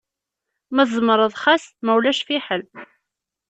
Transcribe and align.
Ma 0.75 0.83
tzemreḍ 0.89 1.33
xas, 1.43 1.63
ma 1.83 1.91
ulac 1.97 2.19
fḥel. 2.27 2.61